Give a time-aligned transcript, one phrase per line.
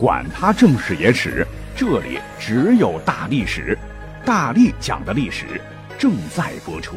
[0.00, 3.76] 管他正史野史，这里只有大历史，
[4.24, 5.60] 大力讲的历史
[5.98, 6.96] 正在播出。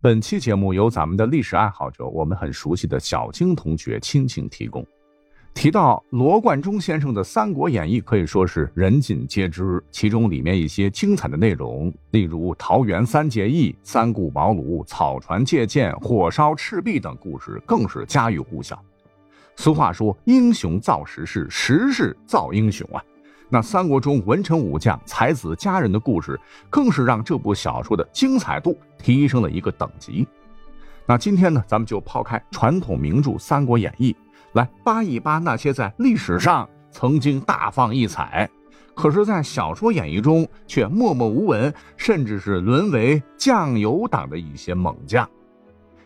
[0.00, 4.86] 本期节目由咱们的历史爱好者，我们很熟悉的小青同学倾情提供。
[5.52, 9.82] 提到罗贯中先生的《三国演义》，可以说是人尽皆知。
[9.90, 18.80] 其中里面一些精彩的内容，例如桃园三结义、三顾茅庐、草船借箭、火烧赤壁等故事，更是家喻户晓。
[19.56, 23.04] 俗话说：“英雄造时势，时势造英雄啊！”
[23.50, 26.40] 那三国中文臣武将、才子佳人的故事，
[26.70, 30.26] 更是让这部小说的精彩度提升了一个等级。
[31.04, 34.12] 那今天呢，咱们就抛开传统名著《三国演义》。
[34.52, 38.48] 来扒一扒那些在历史上曾经大放异彩，
[38.94, 45.28] 可是，在小说演绎中却默默无闻，甚至是沦为酱油党的一些猛将。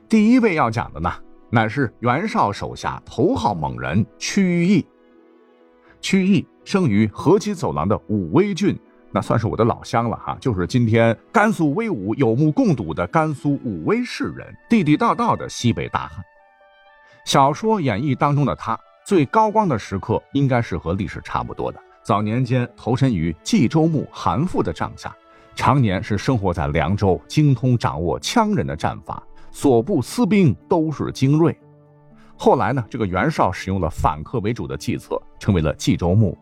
[0.09, 1.11] 第一位要讲的呢，
[1.51, 4.87] 乃是袁绍手下头号猛人曲义。
[6.01, 8.79] 曲义生于河西走廊的武威郡，
[9.11, 16.23] 那算是我的老乡了哈，就是今天甘肃威武有目共睹的甘肃武威市人，地地道道的西北大汉。
[17.25, 21.81] 小说演绎当中的他最高光的时刻，应该是和历史差不多的。
[22.03, 25.15] 早年间投身于冀州牧韩馥的帐下，
[25.55, 31.59] 常年是生活在凉州，精通掌握羌人的战法，所部私兵都是精锐。
[32.37, 36.37] 后来呢，这个袁绍使用了反客为主的计策，成为了冀州牧。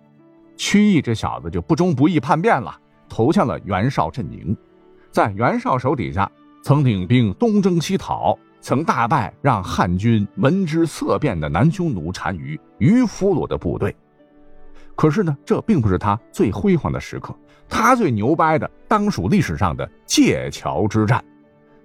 [0.56, 2.76] 曲义这小子就不忠不义叛变了，
[3.08, 4.56] 投向了袁绍阵营，
[5.12, 6.30] 在袁绍手底下
[6.64, 8.36] 曾领兵东征西讨。
[8.62, 13.94] 曾大败让汉军闻之色变的南匈奴单于于弗罗的部队，
[14.94, 17.34] 可是呢，这并不是他最辉煌的时刻。
[17.68, 21.22] 他最牛掰的，当属历史上的界桥之战。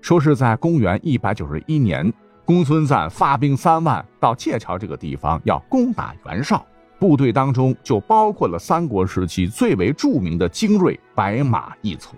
[0.01, 2.13] 说是在公元一百九十一年，
[2.45, 6.63] 公孙瓒发兵三万到界桥这个地方，要攻打袁绍，
[6.99, 12.15] 部队当中就包括了三国时期最为著名的精锐白马义从。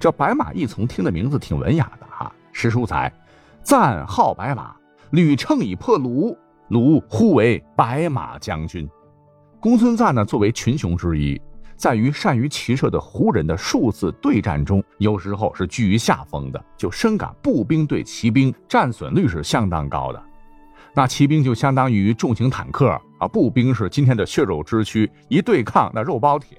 [0.00, 3.12] 这白马义从听的名字挺文雅的哈，史书载。
[3.66, 4.76] 赞号白马，
[5.10, 6.36] 屡乘以破虏，
[6.70, 8.88] 虏呼为白马将军。
[9.58, 11.42] 公孙瓒呢，作为群雄之一，
[11.74, 20.22] 在于善于骑射的胡人的数次对战中，有时候是居于下风的，就深感步兵对骑兵战损率是相当高的。
[20.94, 26.56] 那骑兵就相当于重型坦克啊，步兵是今天的血肉之躯，一对抗那肉包铁。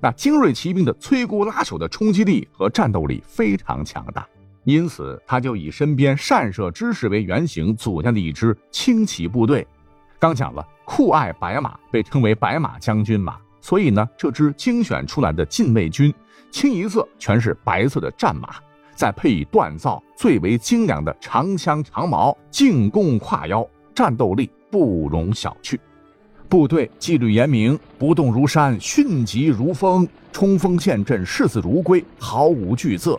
[0.00, 4.26] 那精锐骑兵的摧枯拉朽的冲击力和战斗力非常强大。
[4.64, 9.66] 因此，他就以身边善射之士为原型，组建了一支轻骑部队。
[10.18, 13.36] 刚讲了，酷爱白马，被称为白马将军嘛。
[13.60, 16.14] 所以呢，这支精选出来的禁卫军，
[16.50, 18.54] 清一色全是白色的战马，
[18.94, 25.76] 再配以锻造最为精良的长枪长矛，进攻跨腰，战斗力不容小觑。
[26.48, 33.18] 部队纪律严明，不动如山，迅疾如风，冲锋陷阵，视死如归，毫无惧色。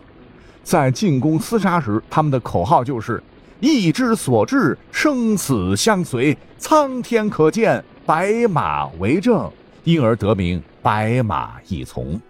[0.64, 3.22] 在进攻厮杀时，他们的口号就是
[3.60, 9.48] “意之所至，生死相随，苍天可见，白马为证”，
[9.84, 12.20] 因而得名“白马义从”。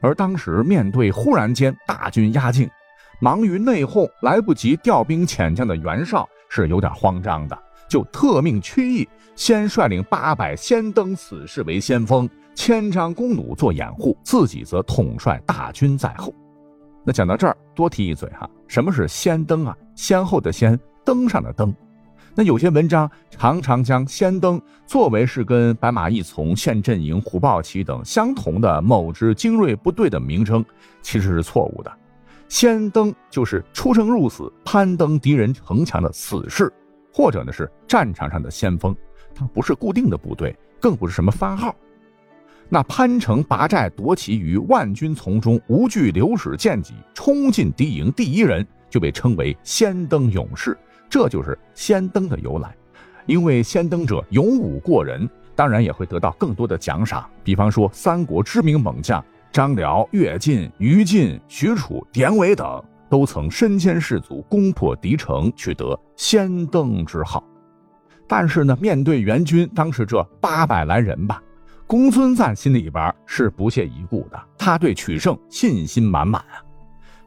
[0.00, 2.68] 而当时面对忽然间大军压境，
[3.20, 7.58] 忙于内讧，来不及调兵遣将的袁绍是有点慌张的，
[7.88, 16.34] 就特命曲义先率领八百先登此事为先锋，千张弓弩做掩护，自己则统帅大军在后。
[17.06, 19.76] 那讲到这儿，多提一嘴哈，什么是先登啊？
[19.94, 21.72] 先后的先，登上的登。
[22.34, 30.64] 那有些文章常常将先登作为是跟白马义从、现阵营、虎豹骑等相同的某支精锐部队的名称，
[31.00, 31.92] 其实是错误的。
[32.48, 36.72] 先登就是出生入死、攀登敌人城墙的死士，
[37.12, 38.92] 或者呢是战场上的先锋，
[39.32, 41.72] 它不是固定的部队，更不是什么番号。
[42.68, 50.76] 那潘城拔寨夺旗于万军丛中，无惧流矢剑戟，冲进敌营第一人，就被称为先登勇士。
[51.08, 52.74] 这就是先登的由来。
[53.26, 57.28] 因为先登者勇武过人，当然也会得到更多的奖赏。
[57.44, 67.42] 比方说，三国知名猛将张辽、乐进、于禁、许褚、典韦等，都曾身先士卒，攻破敌城，取得先登之号。
[68.28, 71.40] 但是呢，面对援军，当时这八百来人吧。
[71.86, 76.58] 公孙瓒心里边是不屑一顾的，他对取胜信心满满啊！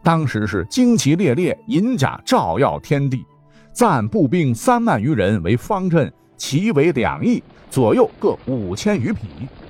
[0.03, 3.25] 当时是旌旗猎猎，银甲照耀天地，
[3.71, 9.27] 赞步兵三万余人为方阵，旗为两翼，左右各五千余匹，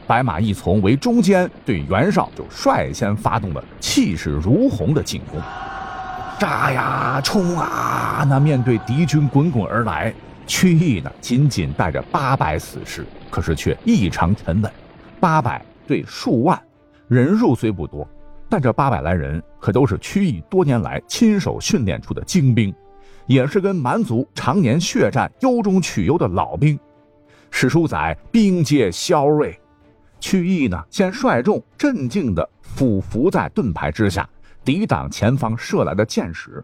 [0.08, 5.40] 白马一从为中间，对袁绍就率先发动了气势如虹的进攻，
[6.40, 10.12] 扎呀，冲啊，那面对敌军滚滚而来，
[10.50, 14.72] 曲义呢仅仅带着八百死士，可是却异常沉稳。
[15.20, 16.60] 八百对数万，
[17.08, 18.06] 人数虽不多，
[18.50, 22.74] 但这八百来人可都是曲义多年来亲手训练出的精兵，
[23.28, 26.78] 也是跟蛮族常年血战、优中取优的老兵。
[27.52, 29.56] 史书载兵皆骁锐，
[30.20, 34.28] 曲义呢先率众镇静地俯伏在盾牌之下，
[34.66, 36.64] 抵挡前方射来的箭矢。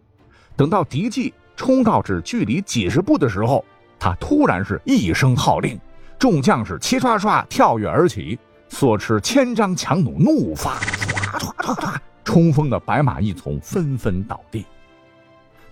[0.56, 3.64] 等到敌骑冲到至距离几十步的时候，
[4.06, 5.80] 他突然是一声号令，
[6.20, 8.38] 众将士齐刷刷跳跃而起，
[8.70, 14.64] 所持千张强弩怒发，唰唰唰唰，冲锋的白马一从纷纷倒地。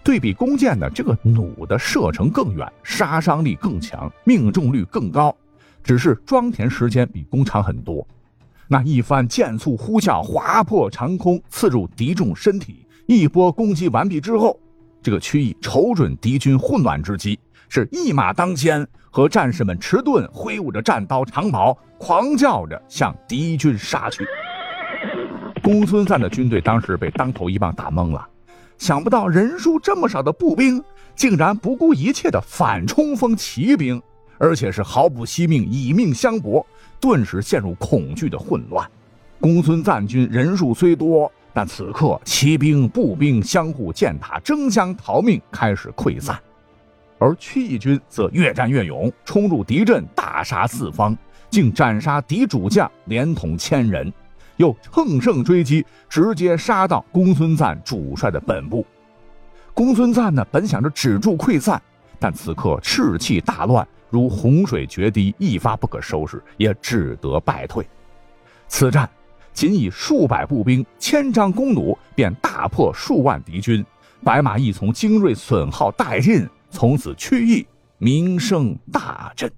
[0.04, 5.38] 对比弓箭呢，这个弩的射程更远，杀伤力更强，命中率更高，
[5.84, 8.04] 只是装填时间比弓长很多。
[8.68, 12.84] 那一番箭簇呼啸，划破长空，刺入敌众身体。
[13.06, 14.60] 一波攻击完毕之后。
[15.04, 17.38] 这个曲义瞅准敌军混乱之机，
[17.76, 24.24] 是一马当先，和战士们持盾，挥舞着战刀长矛，狂叫着向敌军杀去。
[25.64, 28.24] 公孙瓒的军队当时被当头一棒打懵了，
[28.78, 30.84] 想不到人数这么少的步兵，
[31.16, 34.00] 竟然不顾一切的反冲锋骑兵，
[34.38, 36.64] 而且是毫不惜命，以命相搏，
[37.00, 38.88] 顿时陷入恐惧的混乱。
[39.40, 41.32] 公孙瓒军人数虽多。
[41.56, 46.40] 但此刻，骑兵、步兵相互践踏，争相逃命，开始溃散。
[47.18, 51.18] 而曲义军则越战越勇，冲入敌阵，大杀四方，
[51.50, 54.12] 竟斩杀敌主将连同千人，
[54.58, 58.86] 又乘胜追击，直接杀到公孙瓒主帅的本部。
[59.74, 61.82] 公孙瓒呢，本想着止住溃散，
[62.20, 67.88] 但此刻士气大乱，如洪水决堤，一发不可收拾，也只得败退。
[68.68, 69.10] 此战。
[69.54, 73.86] 仅以数百步兵、千张弓弩，便大破数万敌军。
[74.24, 77.66] 白马一从精锐损耗殆尽，从此曲义
[78.00, 79.50] 名声大振。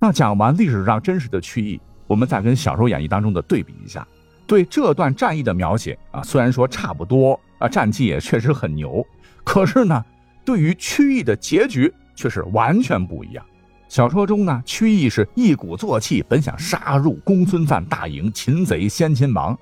[0.00, 4.06] 那讲完历史上真实的曲义，我们再跟小说演绎当中的对比一下，
[4.46, 9.06] 对这段战役的描写啊，虽然说差不多啊，战绩也确实很牛，
[9.44, 10.02] 可是呢，
[10.46, 13.44] 对于曲义的结局却是完全不一样。
[13.86, 19.56] 小说中呢，曲义是一鼓作气，本想杀入公孙瓒大营，擒贼先擒王，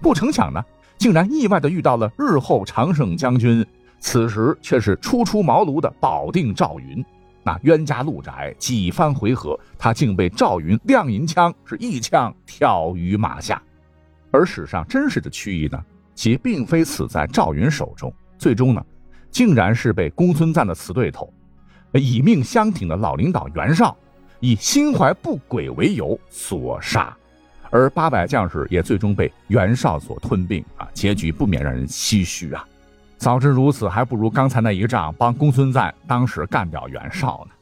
[0.00, 0.64] 不成想呢，
[0.96, 3.64] 竟然意外的遇到了日后常胜将军，
[4.00, 7.04] 此时却是初出茅庐的保定赵云。
[7.42, 13.62] 那冤家路窄，几番回合，他竟被赵云亮银枪是一枪挑于马下。
[14.30, 15.82] 而史上真实的曲义呢，
[16.14, 18.84] 其并非死在赵云手中，最终呢，
[19.30, 21.32] 竟然是被公孙瓒的死对头。
[21.92, 23.96] 以命相挺的老领导袁绍，
[24.38, 27.16] 以心怀不轨为由所杀，
[27.70, 30.86] 而八百将士也最终被袁绍所吞并啊！
[30.92, 32.64] 结局不免让人唏嘘啊！
[33.20, 37.54] 早知如此，还不如刚才那一仗帮公孙瓒当时干掉袁绍呢。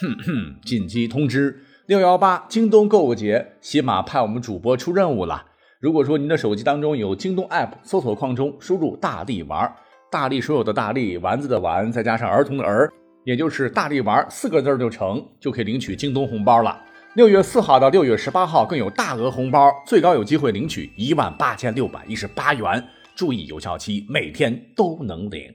[0.00, 5.46] 哼哼，紧急通知：六幺八京东购物节，喜马派我们主播出任务了。
[5.80, 9.72] 如果说您的手机当中有京东 App，搜索框中输入“大力丸”，
[10.10, 12.92] 大力所有的大力丸子的丸，再加上儿童的儿，
[13.22, 16.82] 也就是“大力丸”四个字就成，就可以领取京东红包了。
[17.14, 22.86] 六月四号到六月十八号更有大额红包，最高有机会领取一万八千六百一十八元。
[23.16, 25.52] 注意有效期，每天都能领。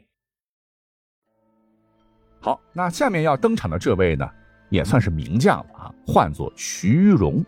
[2.42, 4.28] 好，那下面要登场的这位呢，
[4.70, 7.46] 也算是名将了啊，唤作徐荣。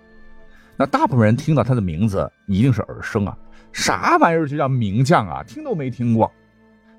[0.78, 3.36] 那大部分人听到他的名字一定是耳生啊，
[3.74, 6.32] 啥玩意儿就叫名将啊，听都没听过。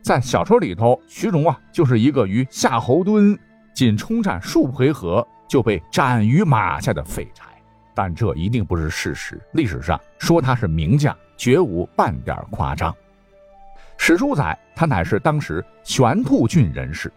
[0.02, 3.38] 在小说里头，徐荣啊就是一个与夏侯惇
[3.72, 7.44] 仅冲战数回合就被斩于马下的废柴，
[7.94, 9.40] 但这一定不是事实。
[9.52, 12.94] 历史上说他是名将，绝无半点夸张。
[13.98, 17.12] 史书载，他乃是当时玄兔郡人士。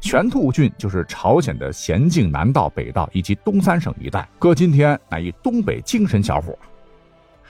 [0.00, 6.58] 玄兔郡就是朝鲜的咸镜南道、北道以及东三省一带，搁今天乃一东北精神小伙。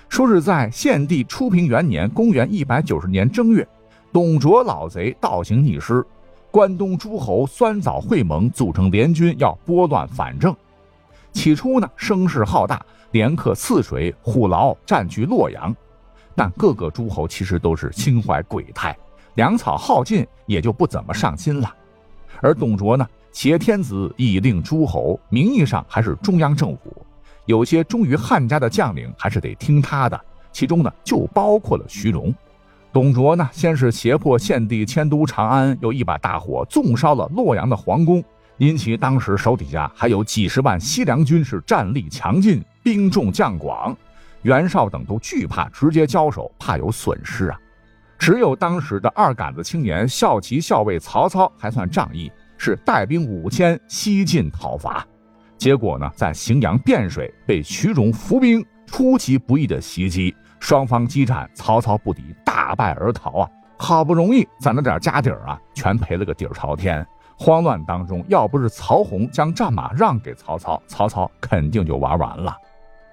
[0.08, 3.66] 说是在献帝初平元年（公元一百九十年）正月，
[4.12, 6.04] 董卓老贼倒行逆施，
[6.52, 10.54] 关东诸侯酸枣会盟，组成联军要拨乱反正。
[11.32, 15.74] 起初呢，声势浩大，连克泗水、虎牢，占据洛阳。
[16.34, 18.94] 但各个诸侯其实都是心怀鬼胎，
[19.36, 21.74] 粮草耗尽，也就不怎么上心了。
[22.42, 26.94] 而董卓呢，挟天子以令诸侯，名义上还是中央政府，
[27.46, 30.20] 有些忠于汉家的将领还是得听他的，
[30.52, 32.34] 其中呢就包括了徐荣。
[32.92, 38.22] 董卓呢，先是胁迫献帝迁都长安，又一把大火纵烧了洛阳的皇宫，
[38.58, 43.96] 因其当时手底下还有几十万西凉军，是战力强劲，兵众将广，
[44.42, 47.58] 袁绍等都惧怕直接交手，怕有损失啊。
[48.18, 55.02] 只有当时的二杆子青年校骑校尉曹操还算仗义，是带兵五千西进讨伐。
[55.56, 63.50] 结果呢，在荥阳汴水被徐荣伏兵出其不意的袭击，双方激战，曹操不敌，大败而逃啊！
[63.76, 67.04] 好不容易攒了点家底儿啊，全赔了个底儿朝天。
[67.36, 72.56] 慌乱当中，要不是曹洪将战马让给曹操，曹操肯定就玩完了。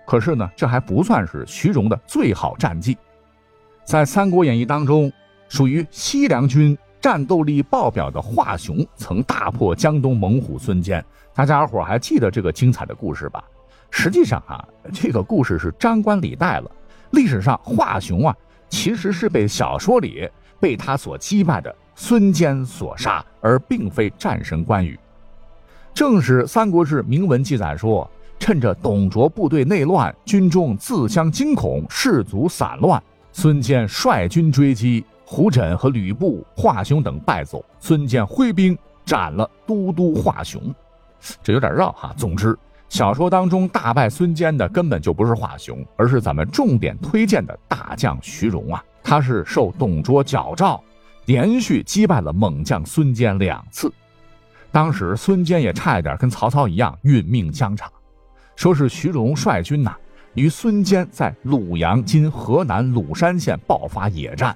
[0.05, 2.95] 可是呢，这还不算是徐荣的最好战绩。
[3.83, 5.11] 在《三国演义》当中，
[5.47, 11.03] 属于西凉军战斗力爆表的华雄，曾大破江东猛虎孙坚。
[11.33, 13.43] 大家伙还记得这个精彩的故事吧？
[13.89, 14.63] 实际上啊，
[14.93, 16.69] 这个故事是张冠李戴了。
[17.11, 18.35] 历史上华雄啊，
[18.69, 24.97] 其实是被小说里被他所击败的孙坚所杀，而并非战神关羽。
[25.93, 33.01] 正是《三国志》铭文记载说，趁着董卓部队内乱，军中自相惊恐，士卒散乱，
[33.31, 40.61] 孙坚率军追击，胡轸和吕布、华雄等败走，孙坚挥兵斩了都督华雄。
[41.43, 42.13] 这有点绕哈。
[42.15, 42.57] 总之，
[42.89, 48.83] 小说当中大败孙坚的根本就不是华雄，而是咱们重点推荐的大将徐荣啊。
[49.03, 50.81] 他是受董卓矫诏，
[51.25, 53.91] 连续击败了猛将孙坚两次。
[54.71, 57.91] 当时孙坚也差一点跟曹操一样殒命疆场。
[58.55, 59.95] 说是徐荣率军呐，
[60.33, 64.55] 与孙坚在鲁阳（今河南鲁山县）爆发野战，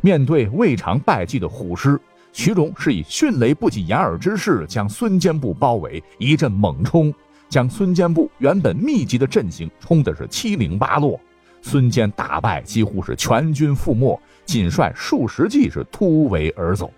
[0.00, 2.00] 面对未尝败绩的虎师。
[2.32, 7.14] 徐荣是以迅雷不及掩耳之势将孙坚部包围，一阵猛冲，
[7.48, 11.18] 将孙坚部原本密集的阵型冲的是七零八落，
[11.62, 16.90] 孙坚大败，几乎是全军覆没，仅率数十骑是突围而走。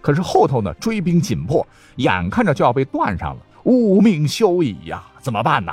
[0.00, 5.02] 可是后头呢，追兵紧迫，眼看着就要被断上了，无命休矣呀！
[5.20, 5.72] 怎么办呢？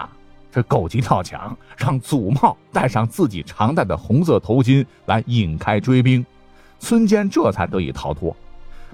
[0.52, 6.26] 这狗急跳墙，让祖茂戴上自己常戴的红色头巾来引开追兵，
[6.80, 8.36] 孙坚这才得以逃脱。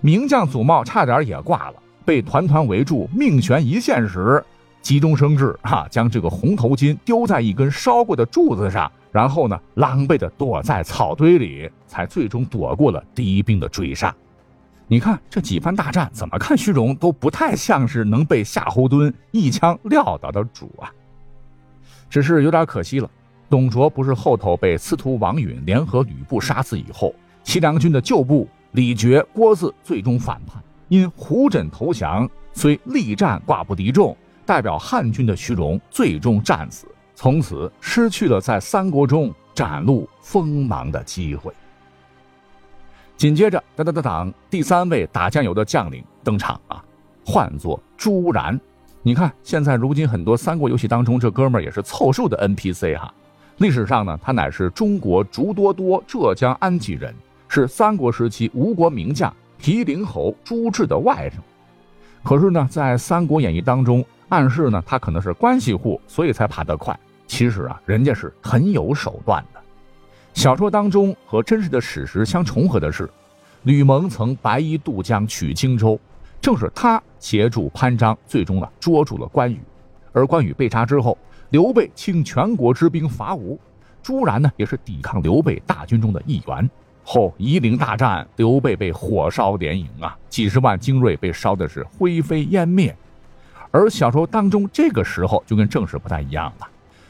[0.01, 4.43] 名将祖茂差点也挂了，被团团围住，命悬一线时，
[4.83, 14.13] 急中生智，哈，将这个红头巾丢在一根烧过的柱子上，然后呢，狼狈的躲在草堆里，才最终躲过了敌兵的追杀。
[14.85, 20.91] 你看这几番大战，怎么看虚荣都不太像是能被夏侯惇一枪撂倒的主啊。
[22.09, 23.09] 只是有点可惜了，
[23.49, 28.47] 董卓不是后头被司徒王允联合吕布杀死以后，西凉军的旧部。
[28.73, 30.59] 李傕、郭汜最终反叛，
[30.89, 41.53] 因胡轸投降，虽力战寡不敌众，代表汉军的徐荣最终战死，从此失去了在三国中展露锋芒的机会。
[43.15, 46.83] 紧接着，当当当当，第三位打酱油的将领登场啊，
[47.25, 48.59] 唤作朱然。
[49.01, 53.13] 你看，现在如今很多三国游戏当中，这哥们儿也是凑数的 NPC 哈。
[53.57, 57.13] 历史上呢，他乃是中国竹多多浙江安吉人。
[57.49, 61.33] 是三国时期吴国名将毗陵侯朱治的外甥，
[62.23, 66.99] 可是呢，在《三国演义》当中暗示呢，他可能是关系户，所以才爬得快。
[67.27, 69.59] 其实啊，人家是很有手段的。
[70.33, 73.07] 小说当中和真实的史实相重合的是，
[73.61, 75.99] 吕蒙曾白衣渡江取荆州，
[76.41, 79.59] 正是他协助潘璋，最终呢捉住了关羽。
[80.11, 81.15] 而关羽被杀之后，
[81.51, 83.59] 刘备倾全国之兵伐吴，
[84.01, 86.67] 朱然呢也是抵抗刘备大军中的一员。
[87.03, 92.95] 后夷陵大战，刘备被火烧连营啊，几十万精锐被烧的是灰飞烟灭。
[93.73, 96.67] 而小说当中这个时候就跟正史不太一样了，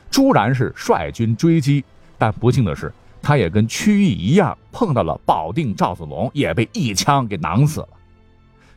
[0.10, 1.84] 朱然是率军追击，
[2.18, 2.90] 但不幸的是，
[3.22, 7.90] 他也跟曲艺一样碰到了保定赵子龙，也被一枪给囊死了。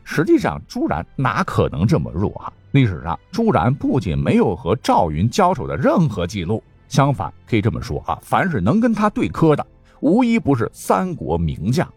[0.03, 2.51] 实际上，朱然哪可能这么弱啊？
[2.71, 9.65] 历史上，朱然不仅没有和赵云交手的任何记录，相反，可以这么说啊，凡是能跟他对磕的。
[10.01, 11.87] 无一不是三国名将，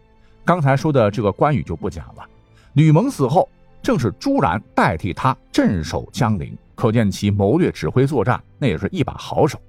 [0.45, 2.25] 刚才说的这个关羽就不讲了。
[2.73, 3.47] 吕蒙死后，
[3.81, 9.59] 正是朱然代替他镇守江陵，可见其谋略、指挥作战，那也是一把好手。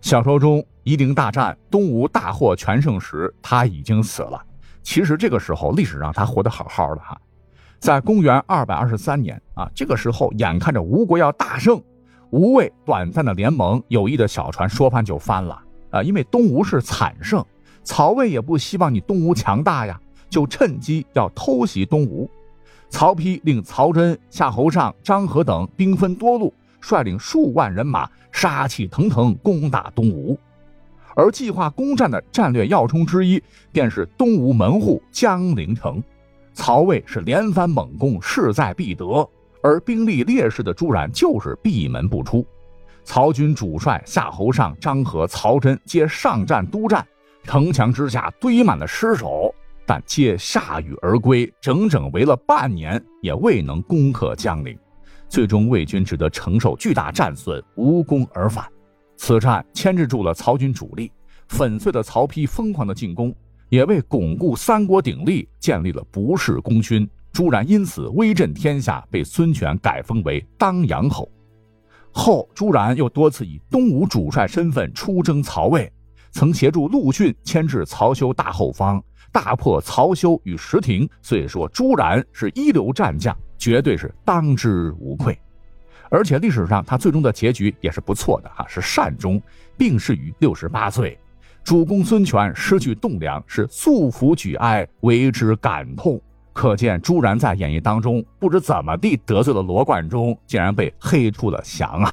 [0.00, 4.42] 小说中夷陵大战，东吴大获全胜时，他已经死了。
[4.82, 7.16] 其实这个时候，历史上他活得好好的哈。
[7.78, 11.80] 在公元二百二十三年啊，这个时候眼看着吴国要大胜，
[12.30, 17.44] 吴魏短暂的联盟，友谊的小船说翻就翻了啊，因为东吴是惨胜。
[17.84, 22.30] 曹魏也不希望你东吴强大呀，就趁机要偷袭东吴。
[22.92, 30.38] 曹丕令曹真、夏侯尚、张合等兵分多路，率领数万人马，杀气腾腾攻打东吴。
[31.16, 36.02] 而计划攻占的战略要冲之一，便是东吴门户江陵城。
[36.52, 39.26] 曹魏是连番猛攻，势在必得，
[39.62, 42.46] 而兵力劣势的朱然就是闭门不出。
[43.04, 47.04] 曹军主帅夏侯尚、张合、曹真皆上战督战，
[47.42, 49.52] 城墙之下堆满了尸首，
[49.86, 54.78] 但皆铩羽而归，整整围了半年也未能攻克江陵。
[55.28, 58.64] 最终，魏军只得承受巨大战损，无功而返。
[59.16, 61.10] 此战牵制住了曹军主力，
[61.48, 63.34] 粉碎了曹丕疯狂的进攻，
[63.68, 67.08] 也为巩固三国鼎立建立了不世功勋。
[67.32, 71.30] 朱然因此威震天下，被孙权改封为当阳侯。
[72.10, 75.90] 后朱然又多次以东吴主帅身份出征曹魏，
[76.30, 81.08] 曾协助陆逊牵制曹休大后方，大破曹休与石亭。
[81.22, 85.36] 所以说，朱然是一流战将，绝对是当之无愧。
[86.10, 89.40] 而且历史上他最终的结局也是不错的哈，是善终，
[89.78, 91.18] 病逝于六十八岁。
[91.64, 96.20] 主公孙权失去栋梁，是素服举哀，为之感痛。
[96.52, 102.12] 可见朱然在演绎当中不知怎么地得罪了罗贯中，竟然被黑出了翔啊！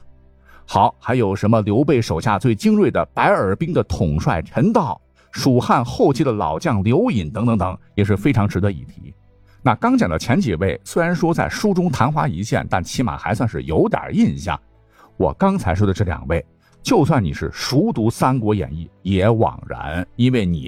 [0.65, 9.13] 好，还有什么刘备手下最精锐的白耳兵的统帅陈道，蜀汉后期的老将刘隐等等等，也是非常值得一提。
[9.61, 14.59] 那刚讲的前几位，虽然说在书中昙花一现，但起码还算是有点印象。
[15.17, 16.43] 我刚才说的这两位，
[16.81, 20.61] 就算你是熟读《三国演义》，也枉然，因为你